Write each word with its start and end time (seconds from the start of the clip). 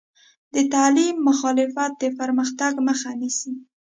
د 0.53 0.55
تعلیم 0.73 1.15
مخالفت 1.29 1.91
د 1.97 2.03
پرمختګ 2.19 2.73
مخه 2.87 3.11
نیسي. 3.21 3.53